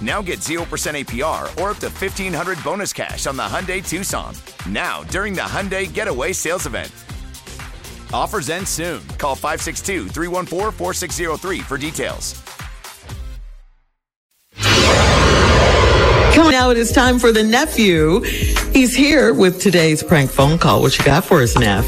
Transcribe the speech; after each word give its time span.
Now 0.00 0.22
get 0.22 0.38
0% 0.38 0.64
APR 0.64 1.42
or 1.60 1.70
up 1.70 1.78
to 1.78 1.88
1500 1.90 2.64
bonus 2.64 2.92
cash 2.92 3.26
on 3.26 3.36
the 3.36 3.42
Hyundai 3.42 3.86
Tucson. 3.86 4.34
Now, 4.66 5.02
during 5.04 5.34
the 5.34 5.42
Hyundai 5.42 5.92
Getaway 5.92 6.32
Sales 6.32 6.66
Event. 6.66 6.90
Offers 8.12 8.48
end 8.48 8.66
soon. 8.66 9.06
Call 9.18 9.34
562 9.34 10.08
314 10.08 10.72
4603 10.72 11.60
for 11.60 11.76
details. 11.78 12.42
Coming 16.34 16.54
out, 16.54 16.76
it's 16.76 16.92
time 16.92 17.18
for 17.18 17.32
the 17.32 17.42
nephew. 17.42 18.20
He's 18.72 18.94
here 18.94 19.34
with 19.34 19.60
today's 19.60 20.02
prank 20.02 20.30
phone 20.30 20.58
call. 20.58 20.80
What 20.80 20.96
you 20.96 21.04
got 21.04 21.24
for 21.24 21.42
us, 21.42 21.58
Neff? 21.58 21.84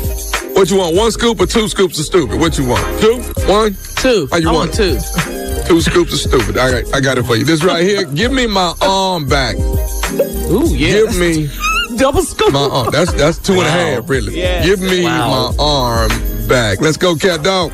What 0.55 0.71
you 0.71 0.77
want? 0.77 0.97
One 0.97 1.11
scoop 1.11 1.41
or 1.41 1.47
two 1.47 1.69
scoops 1.69 1.99
of 1.99 2.05
stupid? 2.05 2.39
What 2.39 2.59
you 2.59 2.69
want? 2.69 3.01
Two? 3.01 3.23
One? 3.51 3.75
Two. 3.97 4.29
How 4.31 4.37
you 4.37 4.51
I 4.51 4.53
want 4.53 4.69
want 4.69 4.75
two. 4.75 5.39
Two 5.73 5.81
scoops 5.81 6.13
of 6.13 6.19
stupid. 6.31 6.59
All 6.59 6.71
right, 6.71 6.85
I 6.95 7.01
got 7.01 7.17
it 7.17 7.23
for 7.23 7.35
you. 7.35 7.45
This 7.45 7.65
right 7.65 7.83
here. 7.83 8.05
Give 8.05 8.31
me 8.31 8.47
my 8.47 8.75
arm 8.83 9.27
back. 9.27 9.57
Ooh, 9.57 10.67
yeah. 10.69 10.93
Give 10.93 11.17
me 11.19 11.49
double 11.97 12.21
scoop. 12.21 12.53
my 12.53 12.61
arm. 12.61 12.91
That's 12.93 13.11
that's 13.15 13.39
two 13.39 13.55
and 13.55 13.63
a 13.63 13.71
half, 13.71 14.07
really. 14.11 14.37
Yes. 14.37 14.67
Give 14.67 14.83
me 14.83 15.05
Wow. 15.05 15.53
my 15.57 15.65
arm 15.65 16.11
back. 16.47 16.83
Let's 16.83 16.99
go, 16.99 17.17
cat 17.17 17.43
dog. 17.43 17.73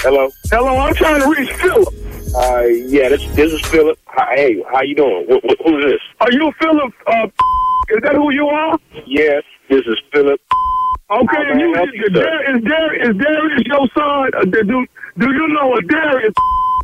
Hello. 0.00 0.30
Hello, 0.48 0.76
I'm 0.78 0.94
trying 0.94 1.20
to 1.20 1.28
reach 1.28 1.50
Philip. 1.54 1.88
Uh, 2.36 2.62
yeah, 2.86 3.08
this 3.08 3.26
this 3.34 3.52
is 3.52 3.60
Philip. 3.62 3.98
Hi, 4.06 4.36
hey, 4.36 4.64
how 4.70 4.82
you 4.82 4.94
doing? 4.94 5.26
Wh- 5.28 5.42
wh- 5.44 5.64
who's 5.66 5.84
this? 5.86 6.00
Are 6.20 6.30
you 6.30 6.52
Philip? 6.60 6.94
Uh, 7.04 7.26
is 7.88 8.00
that 8.04 8.14
who 8.14 8.30
you 8.32 8.46
are? 8.46 8.78
Yes, 9.06 9.42
this 9.68 9.80
is 9.86 9.98
Philip. 10.12 10.40
Okay, 11.10 11.42
and 11.50 11.60
you 11.60 11.72
is, 11.72 12.12
Dar- 12.12 12.44
is, 12.54 12.62
Dar- 12.64 12.94
is 12.94 13.16
Darius 13.16 13.62
your 13.64 13.88
son? 13.96 14.30
Uh, 14.36 14.44
do 14.44 14.86
do 15.16 15.26
you 15.32 15.48
know 15.48 15.74
a 15.74 15.80
Darius? 15.82 16.34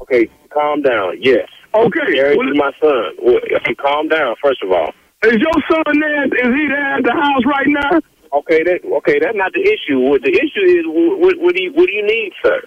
Okay, 0.03 0.31
calm 0.51 0.81
down. 0.81 1.17
Yes. 1.21 1.47
Okay. 1.75 2.15
Darius 2.17 2.39
is 2.53 2.57
my 2.57 2.73
son. 2.81 3.12
Well, 3.23 3.41
calm 3.79 4.09
down. 4.09 4.35
First 4.43 4.62
of 4.62 4.73
all. 4.73 4.93
Is 5.25 5.37
your 5.37 5.59
son 5.71 6.01
there? 6.01 6.25
Is 6.25 6.55
he 6.57 6.67
there 6.69 6.95
at 6.97 7.05
the 7.05 7.12
house 7.12 7.45
right 7.45 7.67
now? 7.69 8.01
Okay, 8.34 8.65
that 8.65 8.83
okay. 8.83 9.19
That's 9.22 9.37
not 9.37 9.53
the 9.53 9.62
issue. 9.62 10.00
What 10.00 10.22
the 10.22 10.34
issue 10.34 10.67
is, 10.67 10.83
what, 10.91 11.39
what 11.39 11.55
do 11.55 11.62
you 11.62 11.71
what 11.72 11.87
do 11.87 11.93
you 11.95 12.03
need, 12.03 12.33
sir? 12.43 12.59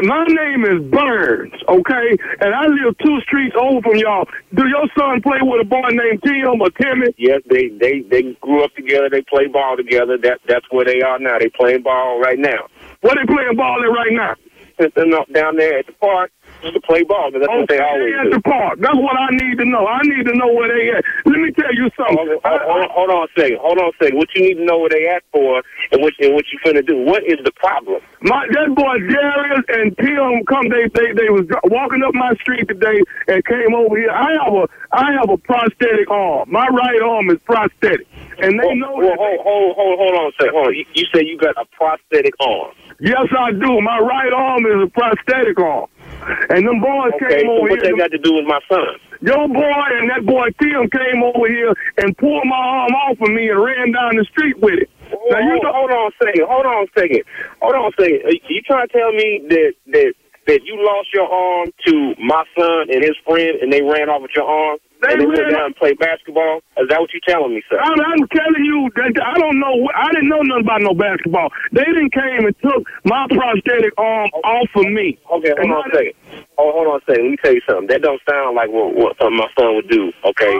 My 0.00 0.24
name 0.24 0.64
is 0.64 0.80
Burns. 0.88 1.52
Okay, 1.68 2.16
and 2.40 2.54
I 2.54 2.64
live 2.64 2.96
two 3.04 3.20
streets 3.20 3.54
over 3.60 3.82
from 3.82 3.96
y'all. 3.96 4.24
Do 4.54 4.64
your 4.66 4.88
son 4.96 5.20
play 5.20 5.44
with 5.44 5.60
a 5.60 5.68
boy 5.68 5.92
named 5.92 6.24
Tim 6.24 6.56
or 6.56 6.70
Timmy? 6.80 7.12
Yes, 7.18 7.42
they 7.50 7.68
they 7.68 8.00
they 8.08 8.32
grew 8.40 8.64
up 8.64 8.74
together. 8.74 9.10
They 9.10 9.20
play 9.22 9.46
ball 9.46 9.76
together. 9.76 10.16
That 10.16 10.40
that's 10.48 10.64
where 10.70 10.86
they 10.86 11.02
are 11.02 11.18
now. 11.18 11.38
They 11.38 11.50
playing 11.50 11.82
ball 11.82 12.18
right 12.20 12.38
now. 12.38 12.72
What 13.02 13.18
they 13.20 13.26
playing 13.28 13.56
ball 13.56 13.84
at 13.84 13.92
right 13.92 14.12
now? 14.12 14.34
They're 14.78 15.14
up 15.14 15.30
down 15.32 15.56
there 15.56 15.78
at 15.78 15.86
the 15.86 15.92
park 15.92 16.32
to 16.72 16.80
play 16.80 17.02
ball. 17.02 17.30
'cause 17.30 17.40
That's 17.40 17.52
what 17.52 17.68
they 17.68 17.78
always 17.78 18.14
at 18.24 18.30
the 18.30 18.40
park. 18.40 18.78
That's 18.78 18.96
what 18.96 19.16
I 19.18 19.28
need 19.30 19.58
to 19.58 19.64
know. 19.64 19.86
I 19.86 20.00
need 20.04 20.24
to 20.26 20.34
know 20.34 20.48
where 20.52 20.68
they 20.68 20.90
at. 20.90 21.04
Let 21.26 21.40
me 21.40 21.50
tell 21.52 21.72
you 21.74 21.90
something. 21.96 22.16
Hold, 22.16 22.40
hold, 22.44 22.90
hold 22.90 23.10
on 23.10 23.28
a 23.28 23.40
second. 23.40 23.58
Hold 23.58 23.78
on 23.78 23.88
a 23.88 23.96
second. 24.02 24.16
What 24.18 24.28
you 24.34 24.42
need 24.42 24.54
to 24.54 24.64
know 24.64 24.78
where 24.78 24.90
they 24.90 25.06
at 25.08 25.22
for, 25.32 25.62
and 25.92 26.00
what 26.02 26.14
and 26.20 26.34
what 26.34 26.44
you 26.52 26.58
finna 26.64 26.86
do. 26.86 26.96
What 27.04 27.22
is 27.24 27.38
the 27.44 27.52
problem? 27.52 28.00
My 28.22 28.46
that 28.52 28.74
boy 28.74 28.98
Darius 29.10 29.64
and 29.68 29.96
Tim 29.98 30.44
come. 30.46 30.68
They 30.68 30.88
they 30.94 31.12
they 31.12 31.28
was 31.30 31.46
walking 31.64 32.02
up 32.02 32.14
my 32.14 32.32
street 32.40 32.68
today 32.68 33.00
and 33.28 33.44
came 33.44 33.74
over 33.74 33.96
here. 33.98 34.10
I 34.10 34.32
have 34.44 34.54
a 34.54 34.66
I 34.92 35.12
have 35.12 35.28
a 35.30 35.36
prosthetic 35.38 36.10
arm. 36.10 36.50
My 36.50 36.66
right 36.68 37.02
arm 37.02 37.28
is 37.30 37.38
prosthetic, 37.44 38.06
and 38.38 38.58
they 38.60 38.74
know. 38.74 38.94
Hold, 38.94 39.18
hold, 39.18 39.40
hold, 39.42 39.76
hold, 39.76 39.98
hold 39.98 40.14
on 40.14 40.26
a 40.28 40.32
second. 40.38 40.54
Hold 40.54 40.66
on. 40.68 40.74
You, 40.74 40.84
you 40.94 41.04
say 41.14 41.24
you 41.24 41.36
got 41.36 41.56
a 41.56 41.64
prosthetic 41.76 42.34
arm? 42.40 42.72
Yes, 43.00 43.26
I 43.36 43.50
do. 43.52 43.80
My 43.80 43.98
right 43.98 44.32
arm 44.32 44.64
is 44.66 44.84
a 44.84 44.90
prosthetic 44.90 45.58
arm. 45.58 45.86
And 46.50 46.66
them 46.66 46.80
boys 46.80 47.12
Okay, 47.20 47.40
came 47.42 47.46
so 47.46 47.52
over 47.58 47.68
what 47.68 47.80
here. 47.82 47.92
they 47.92 47.98
got 47.98 48.10
to 48.12 48.18
do 48.18 48.34
with 48.34 48.46
my 48.46 48.60
son? 48.68 48.86
Your 49.20 49.48
boy 49.48 49.84
and 50.00 50.10
that 50.10 50.24
boy 50.26 50.48
Tim 50.60 50.88
came 50.90 51.22
over 51.22 51.48
here 51.48 51.72
and 51.98 52.16
pulled 52.18 52.44
my 52.44 52.56
arm 52.56 52.92
off 53.08 53.20
of 53.20 53.30
me 53.32 53.48
and 53.48 53.60
ran 53.62 53.92
down 53.92 54.16
the 54.16 54.24
street 54.30 54.58
with 54.60 54.74
it. 54.84 54.90
Now, 55.30 55.38
you 55.38 55.60
know, 55.62 55.72
hold 55.72 55.90
on 55.90 56.10
a 56.12 56.24
second. 56.24 56.44
Hold 56.48 56.66
on 56.66 56.84
a 56.84 57.00
second. 57.00 57.22
Hold 57.62 57.74
on 57.74 57.92
a 57.92 58.02
second. 58.02 58.20
Are 58.26 58.32
You 58.50 58.60
trying 58.66 58.88
to 58.88 58.92
tell 58.92 59.12
me 59.12 59.44
that 59.48 59.72
that 59.92 60.12
that 60.46 60.60
you 60.64 60.76
lost 60.76 61.08
your 61.14 61.24
arm 61.24 61.68
to 61.86 62.14
my 62.20 62.44
son 62.58 62.92
and 62.92 63.02
his 63.02 63.16
friend, 63.24 63.56
and 63.62 63.72
they 63.72 63.80
ran 63.80 64.10
off 64.10 64.20
with 64.20 64.32
your 64.36 64.44
arm, 64.44 64.76
and 65.10 65.20
they 65.20 65.26
went 65.26 65.50
down 65.50 65.66
and 65.72 65.76
played 65.76 65.98
basketball? 65.98 66.62
Is 66.78 66.88
that 66.88 67.00
what 67.00 67.12
you 67.12 67.20
telling 67.26 67.54
me, 67.54 67.62
sir? 67.68 67.78
I'm, 67.78 67.98
I'm 68.00 68.28
telling 68.28 68.64
you 68.64 68.90
that 68.96 69.14
I 69.20 69.38
don't 69.38 69.58
know. 69.58 69.88
I 69.94 70.12
didn't 70.12 70.28
know 70.28 70.42
nothing 70.42 70.64
about 70.64 70.82
no 70.82 70.94
basketball. 70.94 71.50
They 71.72 71.84
didn't 71.84 72.12
came 72.12 72.46
and 72.46 72.56
took 72.62 72.86
my 73.04 73.26
prosthetic 73.30 73.92
arm 73.98 74.30
off 74.44 74.70
of 74.76 74.86
me. 74.90 75.18
Okay, 75.32 75.52
hold 75.58 75.70
on 75.70 75.90
a 75.90 75.94
second. 75.94 76.14
Hold, 76.56 76.74
hold 76.74 76.86
on 76.88 77.00
a 77.00 77.04
second. 77.06 77.24
Let 77.24 77.30
me 77.30 77.36
tell 77.42 77.54
you 77.54 77.64
something. 77.68 77.86
That 77.88 78.02
don't 78.02 78.20
sound 78.28 78.56
like 78.56 78.70
what, 78.70 78.94
what 78.94 79.16
something 79.18 79.38
my 79.38 79.50
son 79.58 79.76
would 79.76 79.88
do. 79.88 80.12
Okay, 80.24 80.58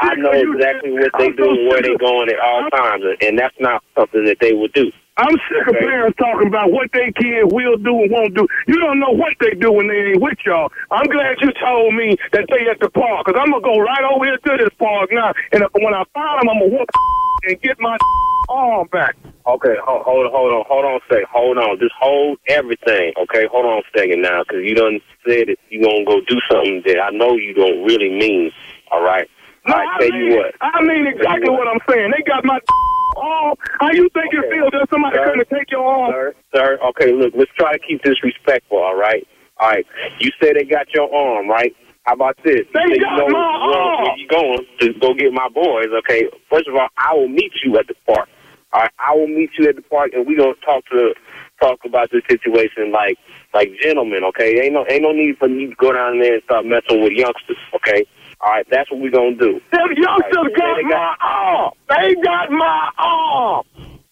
I 0.00 0.14
know 0.16 0.32
exactly 0.32 0.92
what 0.92 1.12
they 1.18 1.30
do 1.30 1.50
and 1.50 1.68
where 1.68 1.82
they 1.82 1.96
going 1.96 2.28
at 2.28 2.40
all 2.40 2.68
times, 2.70 3.04
and 3.20 3.38
that's 3.38 3.56
not 3.60 3.82
something 3.96 4.24
that 4.24 4.38
they 4.40 4.52
would 4.52 4.72
do. 4.72 4.92
I'm 5.20 5.36
sick 5.52 5.68
of 5.68 5.76
parents 5.76 6.16
talking 6.16 6.48
about 6.48 6.72
what 6.72 6.88
they 6.96 7.12
kids 7.12 7.52
will 7.52 7.76
do 7.76 7.92
and 7.92 8.10
won't 8.10 8.34
do. 8.34 8.48
You 8.66 8.80
don't 8.80 8.98
know 8.98 9.12
what 9.12 9.36
they 9.38 9.52
do 9.52 9.70
when 9.70 9.88
they 9.88 10.16
ain't 10.16 10.22
with 10.22 10.38
y'all. 10.46 10.72
I'm 10.90 11.04
glad 11.12 11.36
you 11.42 11.52
told 11.60 11.94
me 11.94 12.16
that 12.32 12.48
they 12.48 12.64
at 12.70 12.80
the 12.80 12.88
park, 12.88 13.26
because 13.26 13.38
I'm 13.38 13.52
going 13.52 13.62
to 13.62 13.68
go 13.68 13.76
right 13.84 14.04
over 14.08 14.24
here 14.24 14.38
to 14.38 14.64
this 14.64 14.72
park 14.78 15.10
now, 15.12 15.34
and 15.52 15.62
if, 15.62 15.68
when 15.74 15.92
I 15.92 16.04
find 16.14 16.40
them, 16.40 16.48
I'm 16.48 16.58
going 16.60 16.70
to 16.70 16.76
whoop 16.78 16.88
and 17.44 17.60
get 17.60 17.76
my 17.80 17.98
arm 18.48 18.88
back. 18.92 19.16
Okay, 19.46 19.76
hold, 19.84 20.04
hold 20.04 20.24
on, 20.24 20.32
hold 20.32 20.52
on, 20.52 20.64
hold 20.68 20.84
on 20.84 20.94
a 20.96 21.04
second. 21.08 21.28
Hold 21.30 21.58
on. 21.58 21.78
Just 21.78 21.94
hold 22.00 22.38
everything, 22.48 23.12
okay? 23.20 23.44
Hold 23.52 23.66
on 23.66 23.82
a 23.84 23.98
second 23.98 24.22
now, 24.22 24.42
because 24.42 24.64
you 24.64 24.74
done 24.74 25.00
said 25.28 25.48
that 25.48 25.56
you 25.68 25.82
going 25.82 26.04
to 26.04 26.10
go 26.10 26.20
do 26.24 26.40
something 26.50 26.82
that 26.86 26.96
I 26.96 27.10
know 27.10 27.36
you 27.36 27.52
don't 27.52 27.84
really 27.84 28.08
mean, 28.08 28.52
all 28.90 29.02
right? 29.02 29.28
No, 29.66 29.74
I 29.74 29.98
tell 29.98 30.12
you 30.12 30.36
what. 30.36 30.54
I 30.60 30.82
mean 30.82 31.06
exactly 31.06 31.50
what 31.50 31.68
I'm 31.68 31.80
saying. 31.88 32.12
They 32.16 32.22
got 32.22 32.44
my 32.44 32.60
arm. 33.16 33.56
How 33.80 33.90
you 33.92 34.08
think 34.10 34.32
it 34.32 34.50
feels 34.50 34.70
that 34.72 34.88
somebody 34.90 35.16
Sir, 35.16 35.24
couldn't 35.24 35.48
take 35.50 35.70
your 35.70 35.84
arm? 35.84 36.12
Sir, 36.12 36.34
sir, 36.54 36.78
okay, 36.90 37.12
look, 37.12 37.34
let's 37.36 37.50
try 37.56 37.72
to 37.72 37.78
keep 37.78 38.02
this 38.02 38.22
respectful, 38.22 38.78
all 38.78 38.96
right? 38.96 39.26
All 39.58 39.68
right, 39.68 39.86
you 40.18 40.30
say 40.40 40.52
they 40.54 40.64
got 40.64 40.92
your 40.94 41.12
arm, 41.14 41.48
right? 41.48 41.74
How 42.04 42.14
about 42.14 42.36
this? 42.42 42.66
They 42.72 42.80
you 42.80 43.00
got 43.00 43.16
you 43.16 43.18
know 43.18 43.28
my 43.28 43.38
arm. 43.38 44.04
where 44.04 44.16
you 44.16 44.28
going 44.28 44.66
to 44.80 44.92
go 45.00 45.12
get 45.14 45.32
my 45.32 45.48
boys, 45.50 45.88
okay? 45.98 46.28
First 46.48 46.66
of 46.66 46.74
all, 46.74 46.88
I 46.96 47.14
will 47.14 47.28
meet 47.28 47.52
you 47.62 47.76
at 47.78 47.86
the 47.86 47.94
park. 48.06 48.28
All 48.72 48.80
right, 48.82 48.90
I 48.98 49.14
will 49.14 49.26
meet 49.26 49.50
you 49.58 49.68
at 49.68 49.76
the 49.76 49.82
park, 49.82 50.12
and 50.14 50.26
we 50.26 50.36
gonna 50.36 50.54
talk 50.64 50.84
to 50.86 51.12
talk 51.60 51.80
about 51.84 52.10
this 52.10 52.22
situation 52.28 52.90
like 52.92 53.18
like 53.54 53.70
gentlemen, 53.82 54.24
okay? 54.24 54.60
Ain't 54.60 54.74
no 54.74 54.84
ain't 54.88 55.02
no 55.02 55.12
need 55.12 55.38
for 55.38 55.48
me 55.48 55.68
to 55.68 55.74
go 55.76 55.92
down 55.92 56.20
there 56.20 56.34
and 56.34 56.42
start 56.44 56.64
messing 56.66 57.02
with 57.02 57.12
youngsters, 57.12 57.56
okay? 57.74 58.06
All 58.40 58.52
right, 58.52 58.66
that's 58.70 58.90
what 58.90 59.00
we're 59.00 59.10
gonna 59.10 59.36
do. 59.36 59.60
Them 59.72 59.88
youngsters 59.96 60.34
right, 60.34 60.56
got 60.56 60.76
they 60.76 60.82
my 60.82 61.16
arm. 61.20 61.72
They 61.88 62.14
got 62.22 62.50
my 62.50 62.90
arm. 62.98 63.64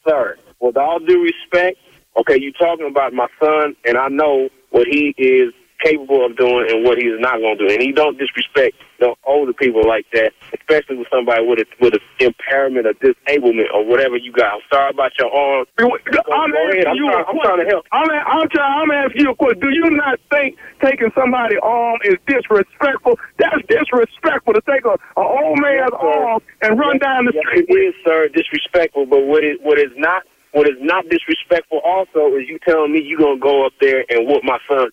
sir, 0.06 0.36
with 0.60 0.76
all 0.76 0.98
due 0.98 1.22
respect, 1.22 1.78
okay, 2.18 2.38
you 2.40 2.52
talking 2.52 2.88
about 2.88 3.12
my 3.12 3.28
son, 3.40 3.74
and 3.84 3.96
I 3.96 4.08
know 4.08 4.48
what 4.70 4.86
he 4.86 5.14
is 5.16 5.52
capable 5.82 6.26
of 6.26 6.36
doing 6.36 6.66
and 6.70 6.84
what 6.84 6.98
he's 6.98 7.18
not 7.18 7.38
going 7.38 7.58
to 7.58 7.68
do. 7.68 7.72
And 7.72 7.82
he 7.82 7.92
don't 7.92 8.18
disrespect 8.18 8.76
you 9.00 9.06
know, 9.06 9.14
older 9.26 9.52
people 9.52 9.86
like 9.86 10.06
that, 10.12 10.32
especially 10.52 10.96
with 10.96 11.06
somebody 11.10 11.46
with 11.46 11.60
a 11.60 11.66
with 11.80 11.94
an 11.94 12.00
impairment 12.18 12.86
or 12.86 12.94
disablement 12.98 13.68
or 13.72 13.84
whatever 13.86 14.16
you 14.16 14.32
got. 14.32 14.54
I'm 14.54 14.60
sorry 14.72 14.90
about 14.90 15.12
your 15.18 15.30
arm. 15.30 15.66
I'm 15.78 15.86
I'm 15.86 16.50
trying- 16.52 17.24
I'm 17.28 17.38
trying 17.40 17.60
to 17.62 17.66
help. 17.70 17.86
I'm, 17.92 18.10
I'm 18.10 18.48
trying. 18.50 18.74
I'm 18.82 18.90
asking 18.90 19.22
you 19.24 19.30
a 19.30 19.36
question. 19.36 19.60
Do 19.60 19.70
you 19.70 19.90
not 19.90 20.18
think 20.30 20.56
taking 20.82 21.10
somebody's 21.14 21.58
arm 21.62 21.98
is 22.04 22.16
disrespectful? 22.26 23.18
That's 23.38 23.62
disrespectful 23.68 24.54
to 24.54 24.62
take 24.68 24.84
a, 24.84 24.96
a 25.16 25.22
old 25.22 25.58
man's 25.60 25.90
Yes, 25.92 26.00
arm 26.00 26.42
and 26.62 26.78
run 26.78 26.98
down 26.98 27.26
the 27.26 27.32
Yes, 27.34 27.44
street. 27.46 27.66
it 27.68 27.72
is, 27.72 27.94
sir, 28.04 28.28
disrespectful. 28.28 29.06
But 29.06 29.22
what 29.26 29.44
is 29.44 29.58
what 29.62 29.78
is 29.78 29.92
not 29.96 30.22
what 30.52 30.66
is 30.68 30.76
not 30.80 31.04
disrespectful 31.08 31.78
also 31.84 32.34
is 32.36 32.48
you 32.48 32.58
telling 32.66 32.92
me 32.92 33.00
you're 33.04 33.18
gonna 33.20 33.38
go 33.38 33.64
up 33.66 33.72
there 33.80 34.04
and 34.10 34.26
whoop 34.26 34.42
my 34.44 34.58
son, 34.68 34.88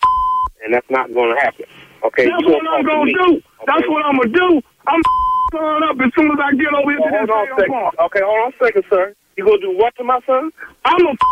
and 0.66 0.74
that's 0.74 0.90
not 0.90 1.14
gonna 1.14 1.38
happen. 1.40 1.66
Okay, 2.04 2.26
That's 2.26 2.44
what 2.44 2.62
I'm 2.68 2.86
gonna 2.86 3.06
me. 3.06 3.14
do. 3.14 3.42
That's 3.66 3.88
what 3.88 4.06
I'm 4.06 4.18
gonna 4.18 4.34
do. 4.34 4.62
I'm 4.88 5.02
son 5.54 5.84
up 5.86 5.98
as 6.02 6.12
soon 6.18 6.32
as 6.34 6.40
I 6.42 6.54
get 6.58 6.74
over 6.74 6.90
here 6.92 7.00
Well, 7.00 7.10
to 7.10 7.18
hold 7.18 7.30
this 7.30 7.34
on 7.34 7.46
a 7.46 7.48
damn 7.48 7.58
second. 7.58 7.74
park. 7.74 7.94
Okay, 8.10 8.22
hold 8.26 8.40
on 8.46 8.54
a 8.54 8.58
second, 8.66 8.84
sir. 8.90 9.14
You 9.38 9.46
gonna 9.46 9.62
do 9.62 9.78
what 9.78 9.96
to 9.98 10.04
my 10.04 10.20
son? 10.26 10.52
I'm 10.86 10.98
going 11.00 11.18
to 11.18 11.26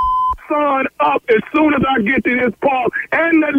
son 0.47 0.85
up 1.01 1.21
as 1.30 1.41
soon 1.53 1.74
as 1.74 1.81
I 1.81 2.01
get 2.01 2.24
to 2.24 2.33
this 2.38 2.53
park, 2.62 2.94
and 3.12 3.41
the 3.44 3.51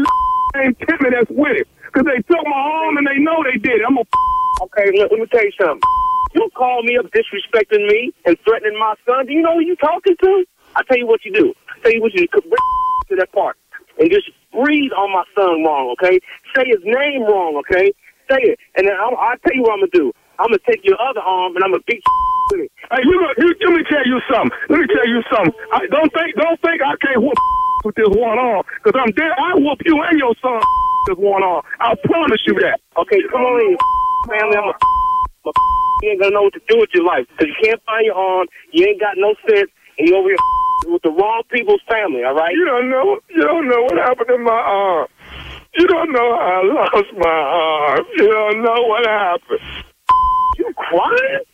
ain't 0.62 0.78
Timmy 0.78 1.10
that's 1.10 1.30
with 1.30 1.58
it, 1.58 1.68
because 1.90 2.06
they 2.06 2.22
took 2.22 2.44
my 2.46 2.56
arm 2.56 2.96
and 2.96 3.06
they 3.06 3.18
know 3.18 3.42
they 3.42 3.58
did 3.58 3.82
it. 3.82 3.84
I'm 3.86 3.98
a 3.98 4.04
Okay, 4.70 4.86
look, 4.94 5.10
let 5.10 5.18
me 5.20 5.26
tell 5.26 5.42
you 5.44 5.52
something. 5.60 5.82
You 6.34 6.48
call 6.56 6.82
me 6.82 6.96
up 6.96 7.06
disrespecting 7.10 7.86
me 7.86 8.12
and 8.24 8.36
threatening 8.46 8.78
my 8.78 8.94
son. 9.06 9.26
Do 9.26 9.32
you 9.32 9.42
know 9.42 9.54
who 9.54 9.60
you 9.66 9.76
talking 9.76 10.16
to? 10.22 10.44
I 10.76 10.82
tell 10.84 10.96
you 10.98 11.06
what 11.06 11.24
you 11.24 11.32
do. 11.32 11.54
I 11.68 11.78
tell 11.82 11.92
you 11.92 12.00
what 12.00 12.12
you 12.14 12.26
do. 12.26 12.40
Bring 12.40 12.58
to 13.08 13.16
that 13.16 13.32
park 13.32 13.56
and 13.99 14.11
just 14.11 14.31
breathe 14.52 14.93
on 14.96 15.12
my 15.12 15.25
son 15.35 15.62
wrong. 15.64 15.94
Okay, 15.99 16.19
say 16.55 16.64
his 16.67 16.82
name 16.85 17.23
wrong. 17.25 17.56
Okay, 17.64 17.93
say 18.31 18.41
it, 18.55 18.58
and 18.76 18.87
then 18.88 18.94
I'll, 18.96 19.17
I'll 19.17 19.38
tell 19.43 19.55
you 19.55 19.62
what 19.62 19.75
I'm 19.75 19.85
gonna 19.87 19.94
do. 19.94 20.12
I'm 20.38 20.49
gonna 20.50 20.67
take 20.69 20.82
your 20.85 20.99
other 21.00 21.20
arm 21.20 21.55
and 21.56 21.62
I'm 21.64 21.70
gonna 21.73 21.87
beat 21.87 22.02
with 22.52 22.67
it. 22.67 22.70
Hey, 22.91 23.02
you, 23.05 23.14
know- 23.20 23.35
you, 23.38 23.49
let 23.67 23.73
me 23.79 23.82
tell 23.88 24.06
you 24.06 24.19
something. 24.31 24.52
Let 24.69 24.79
me 24.81 24.87
tell 24.91 25.06
you 25.08 25.23
something. 25.31 25.55
I, 25.73 25.87
don't 25.87 26.11
think, 26.12 26.35
don't 26.37 26.61
think 26.61 26.82
I 26.82 26.94
can't 27.05 27.23
whoop 27.23 27.38
with 27.85 27.94
this 27.94 28.11
one 28.11 28.38
arm, 28.38 28.62
because 28.82 28.99
I'm 28.99 29.12
dead. 29.14 29.32
I 29.38 29.55
whoop 29.55 29.79
you 29.85 29.96
and 30.02 30.19
your 30.19 30.35
son 30.43 30.58
with 30.58 31.17
this 31.17 31.20
one 31.23 31.43
arm. 31.43 31.62
I 31.81 31.94
promise 32.05 32.43
you 32.46 32.55
that. 32.67 32.81
Okay, 32.99 33.20
come 33.31 33.43
on 33.43 33.61
in, 33.62 33.76
family. 34.29 34.56
I'm 34.56 34.69
a, 34.70 34.75
I'm 34.75 35.49
a 35.49 35.52
you 36.02 36.11
ain't 36.11 36.20
gonna 36.20 36.35
know 36.35 36.43
what 36.43 36.52
to 36.55 36.61
do 36.69 36.79
with 36.81 36.91
your 36.93 37.05
life 37.05 37.25
because 37.31 37.49
you 37.49 37.56
can't 37.62 37.81
find 37.87 38.05
your 38.05 38.17
arm. 38.17 38.46
You 38.73 38.87
ain't 38.87 39.00
got 39.00 39.14
no 39.17 39.35
sense, 39.49 39.70
and 39.99 40.08
you 40.08 40.17
over 40.17 40.29
here 40.29 40.37
with 40.86 41.02
the 41.02 41.10
wrong 41.10 41.42
people's 41.50 41.82
family. 41.88 42.25
All 42.25 42.34
right? 42.34 42.52
You 42.54 42.64
don't 42.64 42.90
know. 42.90 43.19
You 43.31 43.42
don't 43.42 43.69
know 43.69 43.82
what 43.82 43.96
happened 43.98 44.28
to 44.28 44.38
my 44.38 44.52
arm. 44.52 45.08
You 45.76 45.86
don't 45.86 46.12
know 46.12 46.36
how 46.38 46.62
I 46.62 46.66
lost 46.66 47.12
my 47.19 47.28
arm. 47.28 48.04
You 48.16 48.28
don't 48.31 48.62
know 48.62 48.82
what 48.86 49.06
happened. 49.06 49.60
You 50.58 50.72
crying? 50.76 51.44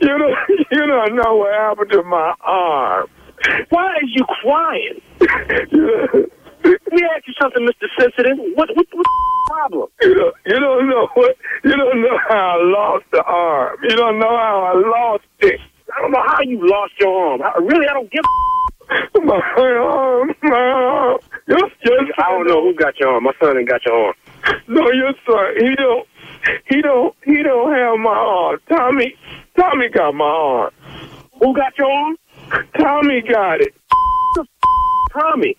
You 0.00 0.18
don't. 0.18 0.36
You 0.70 0.86
don't 0.86 1.16
know 1.16 1.36
what 1.36 1.54
happened 1.54 1.90
to 1.92 2.02
my 2.02 2.34
arm. 2.42 3.08
Why 3.70 3.96
is 4.02 4.10
you 4.14 4.24
crying? 4.42 5.00
Let 6.64 6.92
me 6.92 7.02
ask 7.14 7.26
you 7.26 7.34
something, 7.40 7.66
Mr. 7.66 7.86
Sensitive. 7.98 8.36
What 8.54 8.68
what 8.76 8.86
what's 8.92 9.08
the 9.08 9.44
problem? 9.48 9.88
You 10.02 10.14
don't, 10.14 10.34
you 10.46 10.60
don't 10.60 10.88
know 10.90 11.08
what. 11.14 11.36
You 11.64 11.72
don't 11.76 12.02
know 12.02 12.18
how 12.28 12.58
I 12.58 12.64
lost 12.64 13.04
the 13.12 13.22
arm. 13.22 13.78
You 13.82 13.96
don't 13.96 14.18
know 14.18 14.36
how 14.36 14.72
I 14.74 14.88
lost 14.88 15.24
it. 15.40 15.60
I 15.96 16.02
don't 16.02 16.12
know 16.12 16.22
how 16.26 16.40
you 16.42 16.58
lost 16.68 16.92
your 17.00 17.30
arm. 17.30 17.42
I, 17.42 17.58
really, 17.60 17.86
I 17.88 17.94
don't 17.94 18.10
give. 18.10 18.20
a 18.24 18.77
My 19.24 19.40
arm. 19.58 20.34
My 20.42 20.56
arm. 20.56 21.18
Your, 21.46 21.58
your 21.58 21.98
son 21.98 22.08
I 22.18 22.30
don't 22.30 22.46
know 22.46 22.62
who 22.62 22.74
got 22.74 22.98
your 22.98 23.10
arm. 23.14 23.24
My 23.24 23.32
son 23.40 23.58
ain't 23.58 23.68
got 23.68 23.84
your 23.84 24.06
arm. 24.06 24.14
No, 24.68 24.90
your 24.92 25.12
son. 25.26 25.54
He 25.58 25.74
don't. 25.74 26.06
He 26.68 26.82
don't. 26.82 27.14
He 27.24 27.42
don't 27.42 27.74
have 27.74 27.98
my 27.98 28.10
arm. 28.10 28.60
Tommy. 28.68 29.14
Tommy 29.58 29.88
got 29.88 30.14
my 30.14 30.24
arm. 30.24 30.70
Who 31.40 31.54
got 31.54 31.76
your 31.78 31.90
arm? 31.90 32.16
Tommy 32.78 33.20
got 33.22 33.60
it. 33.60 33.74
Tommy. 35.12 35.56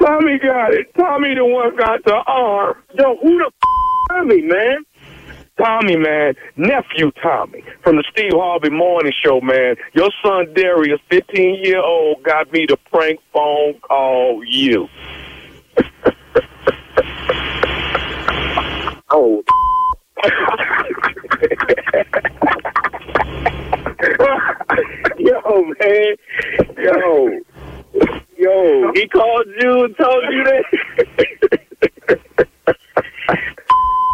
Tommy 0.00 0.38
got 0.38 0.72
it. 0.74 0.94
Tommy 0.96 1.34
the 1.34 1.44
one 1.44 1.76
got 1.76 2.04
the 2.04 2.14
arm. 2.26 2.76
Yo, 2.94 3.16
who 3.22 3.38
the 3.38 3.46
f- 3.46 3.52
Tommy, 4.10 4.42
man? 4.42 4.84
Tommy, 5.62 5.96
man, 5.96 6.34
nephew 6.56 7.12
Tommy 7.22 7.62
from 7.84 7.96
the 7.96 8.04
Steve 8.10 8.32
Harvey 8.34 8.70
Morning 8.70 9.12
Show, 9.24 9.40
man. 9.40 9.76
Your 9.92 10.10
son 10.24 10.52
Darius, 10.54 10.98
15 11.08 11.64
year 11.64 11.80
old, 11.80 12.22
got 12.24 12.52
me 12.52 12.66
to 12.66 12.76
prank 12.90 13.20
phone 13.32 13.74
call 13.80 14.42
you. 14.44 14.88
Oh. 19.14 19.42
Yo, 25.18 25.64
man. 25.80 26.16
Yo. 26.78 27.40
Yo, 28.38 28.92
he 28.94 29.06
called 29.08 29.46
you 29.60 29.84
and 29.84 29.96
told 29.98 30.24
you 30.30 30.44
that? 30.44 30.64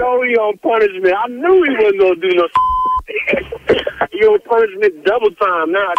no, 0.01 0.23
he 0.23 0.37
on 0.37 0.59
punishment. 0.59 1.15
I 1.17 1.29
knew 1.29 1.63
he 1.63 1.71
wasn't 1.77 2.01
going 2.01 2.21
to 2.21 2.29
do 2.29 2.35
no 2.37 2.49
He 4.11 4.19
on 4.27 4.41
punishment 4.41 5.05
double 5.05 5.31
time 5.33 5.73
now. 5.73 5.95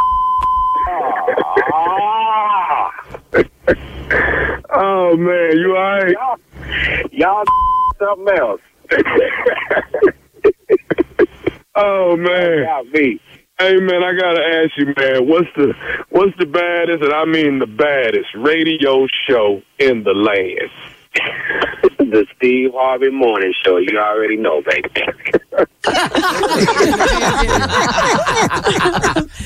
Ah. 1.73 2.91
Oh 4.81 5.17
man, 5.17 5.57
you 5.57 5.75
alright? 5.75 6.15
Y'all, 6.15 6.37
y'all 7.11 7.43
something 7.99 8.37
else. 8.37 8.61
Oh 11.81 12.17
man. 12.17 12.65
Got 12.65 12.87
me. 12.87 13.21
Hey 13.57 13.75
man, 13.77 14.03
I 14.03 14.13
gotta 14.13 14.41
ask 14.41 14.71
you, 14.77 14.93
man, 14.97 15.27
what's 15.29 15.47
the 15.55 15.73
what's 16.09 16.37
the 16.37 16.45
baddest, 16.45 17.03
and 17.03 17.13
I 17.13 17.23
mean 17.23 17.59
the 17.59 17.67
baddest 17.67 18.27
radio 18.35 19.07
show 19.27 19.61
in 19.77 20.03
the 20.03 20.13
land? 20.13 20.69
the 21.99 22.25
Steve 22.35 22.71
Harvey 22.73 23.11
Morning 23.11 23.53
Show. 23.63 23.77
You 23.77 23.97
already 23.97 24.35
know, 24.35 24.61
baby. 24.61 24.89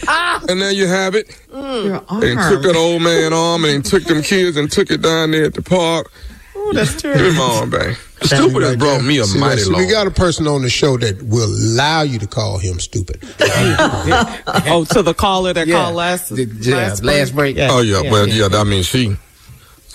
And 0.49 0.61
there 0.61 0.71
you 0.71 0.87
have 0.87 1.15
it. 1.15 1.27
Mm. 1.51 1.85
Your 1.85 2.19
They 2.21 2.33
arm. 2.35 2.51
took 2.53 2.63
that 2.63 2.75
old 2.75 3.01
man 3.01 3.33
arm 3.33 3.65
and 3.65 3.83
took 3.83 4.03
them 4.03 4.21
kids 4.21 4.57
and 4.57 4.69
took 4.71 4.91
it 4.91 5.01
down 5.01 5.31
there 5.31 5.45
at 5.45 5.53
the 5.53 5.61
park. 5.61 6.11
Ooh, 6.55 6.71
that's 6.73 7.01
Give 7.01 7.13
him 7.15 7.35
terrible. 7.35 7.41
on, 7.43 7.69
bang. 7.69 7.95
Stupid 8.21 8.61
has 8.63 8.75
brought 8.77 9.03
me 9.03 9.17
a 9.19 9.25
See, 9.25 9.37
mighty 9.39 9.63
long. 9.65 9.81
We 9.81 9.87
got 9.87 10.07
a 10.07 10.11
person 10.11 10.47
on 10.47 10.61
the 10.61 10.69
show 10.69 10.97
that 10.97 11.21
will 11.23 11.49
allow 11.49 12.03
you 12.03 12.19
to 12.19 12.27
call 12.27 12.57
him 12.57 12.79
stupid. 12.79 13.19
oh, 13.41 14.85
to 14.91 15.01
the 15.01 15.13
caller 15.13 15.51
that 15.53 15.67
Yeah. 15.67 15.75
called 15.83 15.95
last, 15.95 16.31
Yeah, 16.31 16.75
last, 16.75 17.03
last 17.03 17.35
break. 17.35 17.57
Yeah. 17.57 17.69
Oh 17.71 17.81
yeah, 17.81 18.01
well 18.09 18.27
yeah, 18.27 18.47
I 18.51 18.63
mean 18.63 18.83
she 18.83 19.17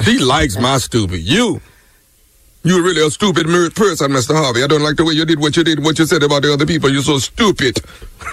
she 0.02 0.18
likes 0.18 0.58
my 0.58 0.78
stupid. 0.78 1.20
You 1.20 1.60
you're 2.64 2.82
really 2.82 3.06
a 3.06 3.10
stupid 3.10 3.46
mirrored 3.46 3.74
person, 3.74 4.10
Mr. 4.10 4.34
Harvey. 4.34 4.62
I 4.62 4.66
don't 4.66 4.82
like 4.82 4.96
the 4.96 5.04
way 5.04 5.14
you 5.14 5.24
did 5.24 5.38
what 5.40 5.56
you 5.56 5.64
did, 5.64 5.82
what 5.82 5.98
you 5.98 6.04
said 6.04 6.22
about 6.22 6.42
the 6.42 6.52
other 6.52 6.66
people. 6.66 6.90
You're 6.90 7.02
so 7.02 7.18
stupid. 7.18 7.80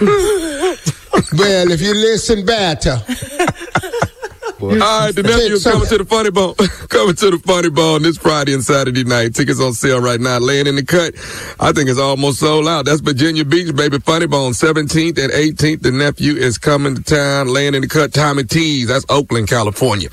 well, 1.32 1.70
if 1.70 1.80
you 1.80 1.94
listen 1.94 2.44
better. 2.44 3.02
All 4.60 4.68
right, 4.70 5.14
the 5.14 5.22
nephew 5.22 5.54
is 5.54 5.64
coming 5.64 5.86
to 5.86 5.98
the 5.98 6.04
funny 6.04 6.30
bone. 6.30 6.54
coming 6.88 7.14
to 7.16 7.30
the 7.30 7.38
funny 7.38 7.68
bone 7.68 8.02
this 8.02 8.16
Friday 8.16 8.54
and 8.54 8.64
Saturday 8.64 9.04
night. 9.04 9.34
Tickets 9.34 9.60
on 9.60 9.74
sale 9.74 10.00
right 10.00 10.20
now. 10.20 10.38
Laying 10.38 10.66
in 10.66 10.76
the 10.76 10.84
cut. 10.84 11.14
I 11.60 11.72
think 11.72 11.90
it's 11.90 11.98
almost 11.98 12.40
sold 12.40 12.66
out. 12.66 12.86
That's 12.86 13.00
Virginia 13.00 13.44
Beach, 13.44 13.74
baby. 13.76 13.98
Funny 13.98 14.26
bone. 14.26 14.52
17th 14.52 15.18
and 15.18 15.30
18th. 15.32 15.82
The 15.82 15.92
nephew 15.92 16.36
is 16.36 16.56
coming 16.56 16.94
to 16.94 17.02
town. 17.02 17.48
Laying 17.48 17.74
in 17.74 17.82
the 17.82 17.88
cut. 17.88 18.14
Tommy 18.14 18.44
T's. 18.44 18.88
That's 18.88 19.04
Oakland, 19.10 19.48
California. 19.48 20.08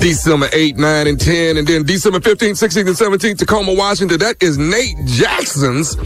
December 0.00 0.48
8, 0.52 0.76
9, 0.76 1.06
and 1.06 1.20
10. 1.20 1.56
And 1.56 1.66
then 1.66 1.84
December 1.84 2.20
15th, 2.20 2.60
16th, 2.62 2.86
and 2.86 3.20
17th, 3.20 3.38
Tacoma, 3.38 3.72
Washington. 3.72 4.18
That 4.18 4.42
is 4.42 4.58
Nate 4.58 4.96
Jackson's 5.06 5.96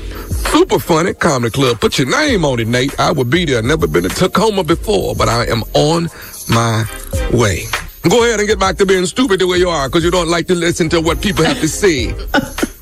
Super 0.53 0.79
Funny 0.79 1.15
Comedy 1.15 1.51
Club. 1.51 1.81
Put 1.81 1.99
your 1.99 2.09
name 2.09 2.45
on 2.45 2.61
it, 2.61 2.69
Nate. 2.69 2.99
I 3.01 3.11
will 3.11 3.25
be 3.25 3.45
there. 3.45 3.61
Never 3.63 3.89
been 3.89 4.05
to 4.05 4.09
Tacoma 4.09 4.63
before, 4.63 5.17
but 5.17 5.29
I 5.29 5.47
am 5.47 5.63
on 5.75 6.09
my 6.49 6.85
way. 7.33 7.65
Go 8.09 8.25
ahead 8.25 8.41
and 8.41 8.49
get 8.49 8.59
back 8.59 8.77
to 8.79 8.87
being 8.87 9.07
stupid 9.07 9.41
the 9.41 9.47
way 9.47 9.59
you 9.59 9.69
are, 9.69 9.89
because 9.89 10.05
you 10.05 10.11
don't 10.11 10.29
like 10.29 10.47
to 10.49 10.55
listen 10.55 10.89
to 10.91 11.01
what 11.01 11.21
people 11.23 11.45
have 11.45 11.61
to 11.61 11.69
say. 11.69 12.15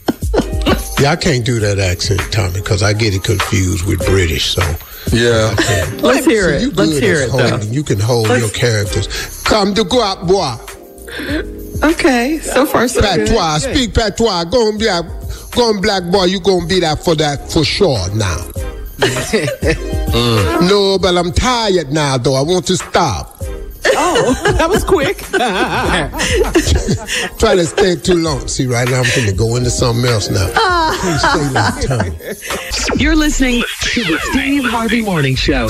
Yeah, 1.00 1.12
I 1.12 1.16
can't 1.16 1.46
do 1.46 1.58
that 1.60 1.78
accent, 1.78 2.20
Tommy, 2.30 2.60
because 2.60 2.82
I 2.82 2.92
get 2.92 3.14
it 3.14 3.24
confused 3.24 3.86
with 3.86 4.04
British. 4.04 4.50
So 4.54 4.60
Yeah. 5.12 5.54
Let's 6.02 6.26
hear 6.26 6.50
See, 6.50 6.56
it. 6.56 6.62
You 6.62 6.70
Let's 6.72 6.98
hear 6.98 7.16
at 7.22 7.28
it, 7.30 7.32
though. 7.32 7.72
You 7.72 7.82
can 7.82 7.98
hold 7.98 8.28
your 8.28 8.50
characters. 8.50 9.42
Come 9.44 9.74
to 9.76 9.84
go 9.84 10.02
up, 10.04 10.26
boy. 10.26 10.56
Okay, 11.82 12.38
so 12.40 12.66
far 12.66 12.86
so 12.86 13.00
good. 13.00 13.28
Patois, 13.28 13.58
speak 13.60 13.94
patois. 13.94 14.44
Go 14.44 14.68
and 14.68 14.78
be 14.78 14.88
a, 14.88 15.02
go 15.52 15.70
and 15.70 15.80
black 15.80 16.04
boy. 16.12 16.24
You 16.24 16.38
gonna 16.38 16.66
be 16.66 16.80
that 16.80 17.02
for 17.02 17.14
that 17.14 17.50
for 17.50 17.64
sure 17.64 18.14
now. 18.14 18.36
Mm. 20.10 20.68
No, 20.68 20.98
but 20.98 21.16
I'm 21.16 21.30
tired 21.30 21.92
now, 21.92 22.18
though. 22.18 22.34
I 22.34 22.42
want 22.42 22.66
to 22.66 22.76
stop. 22.76 23.39
Oh, 23.96 24.34
that 24.58 24.68
was 24.68 24.84
quick. 24.84 25.18
Try 27.38 27.54
to 27.54 27.64
stay 27.64 27.96
too 27.96 28.16
long. 28.16 28.46
See, 28.48 28.66
right 28.66 28.86
now 28.88 29.00
I'm 29.00 29.06
going 29.16 29.28
to 29.28 29.34
go 29.34 29.56
into 29.56 29.70
something 29.70 30.04
else 30.04 30.28
now. 30.28 30.46
Please 31.00 31.20
stay 31.20 31.48
that 31.54 31.82
time. 31.86 32.14
You're 32.98 33.16
listening 33.16 33.62
to 33.92 34.04
the 34.04 34.18
Steve 34.30 34.64
Harvey 34.64 35.00
Morning 35.02 35.34
Show. 35.34 35.69